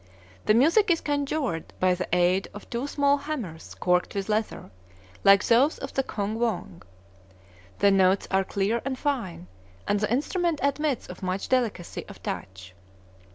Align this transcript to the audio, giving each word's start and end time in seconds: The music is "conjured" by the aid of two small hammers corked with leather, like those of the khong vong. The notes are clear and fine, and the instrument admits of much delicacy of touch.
The 0.47 0.55
music 0.55 0.89
is 0.89 0.99
"conjured" 0.99 1.73
by 1.79 1.93
the 1.93 2.07
aid 2.11 2.47
of 2.55 2.67
two 2.71 2.87
small 2.87 3.17
hammers 3.17 3.75
corked 3.75 4.15
with 4.15 4.29
leather, 4.29 4.71
like 5.23 5.45
those 5.45 5.77
of 5.77 5.93
the 5.93 6.01
khong 6.03 6.37
vong. 6.39 6.81
The 7.77 7.91
notes 7.91 8.27
are 8.31 8.43
clear 8.43 8.81
and 8.83 8.97
fine, 8.97 9.45
and 9.87 9.99
the 9.99 10.11
instrument 10.11 10.59
admits 10.63 11.05
of 11.05 11.21
much 11.21 11.49
delicacy 11.49 12.03
of 12.07 12.23
touch. 12.23 12.73